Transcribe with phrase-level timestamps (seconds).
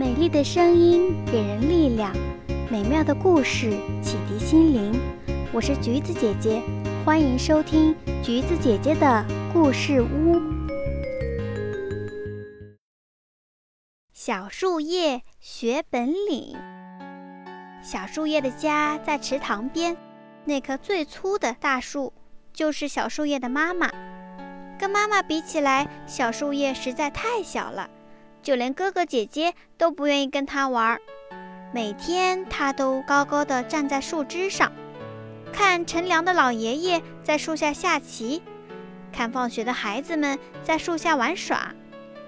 [0.00, 2.10] 美丽的声音给人力量，
[2.70, 3.72] 美妙的故事
[4.02, 4.98] 启迪心灵。
[5.52, 6.62] 我是橘子姐姐，
[7.04, 10.40] 欢迎收听橘子姐姐的故事屋。
[14.14, 16.56] 小树叶学本领。
[17.82, 19.94] 小树叶的家在池塘边，
[20.46, 22.10] 那棵最粗的大树
[22.54, 23.90] 就是小树叶的妈妈。
[24.78, 27.90] 跟妈妈比起来，小树叶实在太小了。
[28.42, 31.00] 就连哥哥姐姐都不愿意跟他玩儿，
[31.72, 34.72] 每天他都高高的站在树枝上，
[35.52, 38.42] 看乘凉的老爷爷在树下下棋，
[39.12, 41.74] 看放学的孩子们在树下玩耍。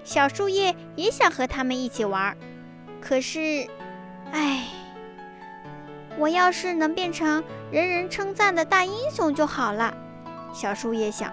[0.04, 2.36] 小树叶也想和他们一起玩，
[3.00, 3.66] 可是，
[4.32, 4.66] 唉，
[6.18, 9.94] 我要是能变成人人称赞的大英雄就好了。
[10.52, 11.32] 小树叶想，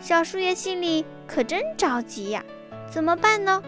[0.00, 2.44] 小树叶心里可真着急呀，
[2.90, 3.62] 怎么办呢？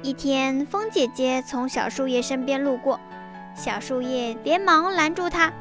[0.00, 3.00] 一天，风姐姐从小树叶身边路过，
[3.54, 5.52] 小树叶连忙拦住她：“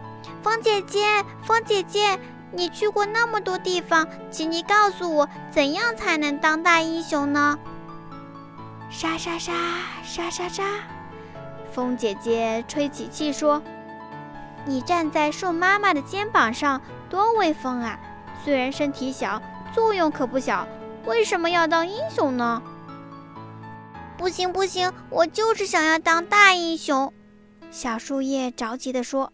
[0.44, 2.20] 风姐姐，风姐姐，
[2.52, 7.58] 你去过那么多地方，请你告诉我，怎样才能当大英雄呢？”
[8.92, 9.54] 沙沙沙
[10.04, 10.64] 沙沙沙，
[11.72, 13.64] 风姐姐吹起气说
[14.66, 16.80] ：“你站在树妈妈的肩膀上，
[17.10, 18.00] 多威风啊！
[18.46, 19.42] 虽然身体小，
[19.74, 20.68] 作用可不小。
[21.06, 22.62] 为什么要当英雄呢？”
[24.18, 27.14] 不行不行，我就是想要当大英雄。
[27.70, 29.32] 小树叶着急地说：“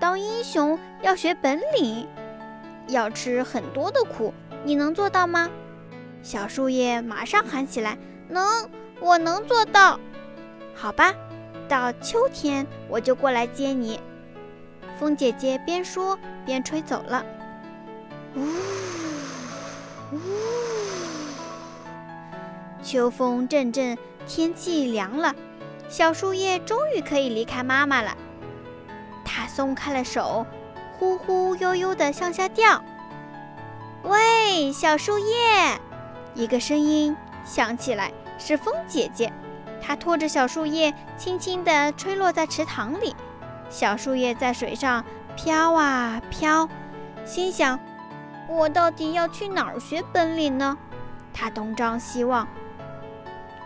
[0.00, 2.08] 当英雄要学本领，
[2.88, 4.32] 要吃很多的苦，
[4.64, 5.50] 你能做到吗？”
[6.22, 7.98] 小树叶马上喊起来
[8.28, 8.70] ：“能，
[9.00, 10.00] 我能做到。”
[10.74, 11.14] 好吧，
[11.68, 14.00] 到秋天我就过来接你。
[14.98, 17.24] 风姐姐边说边吹走了。
[18.34, 18.40] 呜
[20.12, 20.55] 呜。
[22.86, 23.98] 秋风阵阵，
[24.28, 25.34] 天气凉了，
[25.88, 28.16] 小树叶终于可以离开妈妈了。
[29.24, 30.46] 它松开了手，
[30.96, 32.80] 忽忽悠悠地向下掉。
[34.04, 35.80] 喂，小树叶！
[36.36, 39.32] 一个声音响起来，是风姐姐。
[39.82, 43.16] 她拖着小树叶，轻轻地吹落在池塘里。
[43.68, 45.04] 小树叶在水上
[45.34, 46.68] 飘啊飘，
[47.24, 47.80] 心想：
[48.48, 50.78] 我到底要去哪儿学本领呢？
[51.34, 52.46] 他东张西望。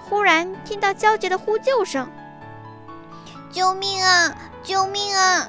[0.09, 2.11] 忽然听到焦急的呼救声
[3.53, 4.37] ：“救命啊！
[4.63, 5.49] 救命啊！”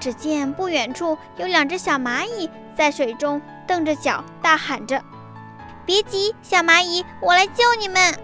[0.00, 5.02] 只见不远处有两只小蚂蚁在水中蹬着脚，大喊着
[5.84, 8.14] ：“别急，小蚂蚁，我来救你们！”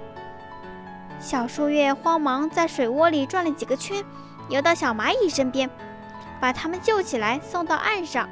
[1.20, 4.04] 小树叶慌忙在水窝里转了几个圈，
[4.48, 5.68] 游到小蚂蚁身边，
[6.40, 8.28] 把它们救起来，送到岸上。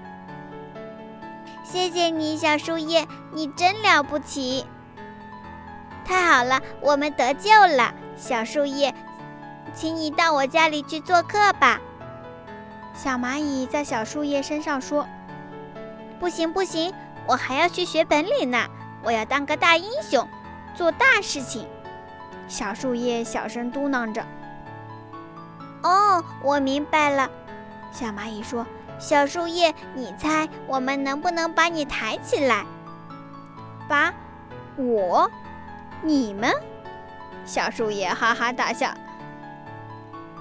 [1.64, 4.64] 谢谢你，小树叶，你真了不起！
[6.04, 8.94] 太好了，我们得救了，小树叶，
[9.74, 11.80] 请你到我家里去做客吧。
[12.94, 15.06] 小蚂蚁在小树叶身上说
[16.20, 16.94] ：“不行不行，
[17.26, 18.68] 我还要去学本领呢，
[19.02, 20.28] 我要当个大英雄，
[20.74, 21.66] 做大事情。”
[22.46, 24.24] 小树叶小声嘟囔着
[25.82, 27.30] ：“哦，我明白了。”
[27.90, 28.66] 小蚂蚁说
[29.00, 32.64] ：“小树叶，你猜我们能不能把你抬起来？
[33.88, 34.12] 把
[34.76, 35.30] 我？”
[36.06, 36.52] 你们，
[37.46, 38.92] 小树叶哈哈大笑。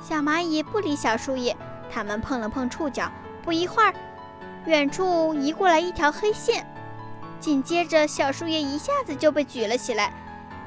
[0.04, 1.56] 小蚂蚁不理小树叶，
[1.90, 3.10] 它们碰了碰触角，
[3.42, 3.94] 不一会儿，
[4.66, 6.68] 远处移过来一条黑线，
[7.40, 10.12] 紧接着小树叶一下子就被举了起来，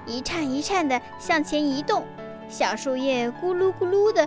[0.06, 2.06] 一颤一颤的向前移动，
[2.48, 4.26] 小树叶咕噜咕噜的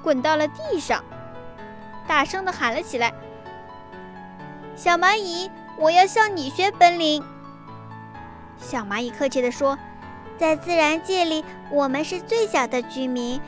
[0.00, 1.02] 滚到了地上，
[2.06, 3.12] 大声的喊了起来
[4.76, 7.24] ：“小蚂蚁，我要向你学本领。”
[8.56, 9.76] 小蚂蚁客气地说。
[10.38, 13.40] 在自然界里，我们是最小的居民。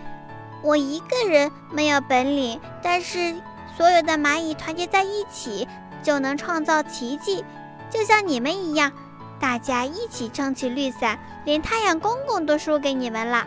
[0.63, 3.35] 我一个人没有本领，但是
[3.77, 5.67] 所有的蚂蚁团结在一起，
[6.03, 7.45] 就能创造奇迹。
[7.91, 8.93] 就像你们一样，
[9.39, 13.47] 大家一起撑起绿伞，连太阳公公都输给你们了。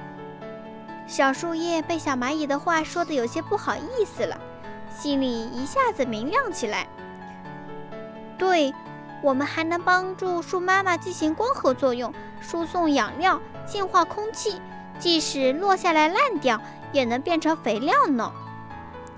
[1.07, 4.39] 小树叶被小蚂蚁的话说的有些不好意思了，
[4.97, 6.87] 心里一下子明亮起来。
[8.37, 8.73] 对。
[9.21, 14.61] 我们还能帮助树妈妈进行光合作用，输送养料，净化空气。
[14.97, 16.59] 即使落下来烂掉，
[16.91, 18.31] 也能变成肥料呢。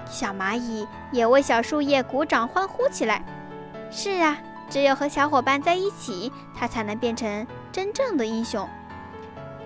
[0.06, 3.24] 小蚂蚁也为小树叶鼓掌欢呼起来。
[3.90, 4.38] 是啊，
[4.70, 8.70] 只有和小伙伴在一起，它才能变成真正的英雄。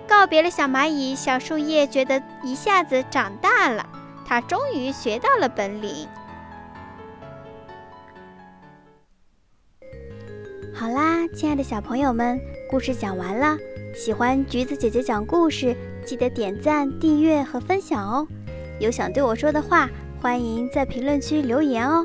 [0.08, 3.86] 告别了小蚂蚁，小树叶觉得一下子长大了。
[4.24, 6.08] 它终于学到了本领。
[10.74, 13.56] 好啦，亲爱的小朋友们，故事讲完了。
[13.94, 15.74] 喜欢橘子姐姐讲故事，
[16.04, 18.26] 记得点赞、订阅和分享哦。
[18.80, 19.88] 有想对我说的话，
[20.20, 22.04] 欢迎在评论区留言哦。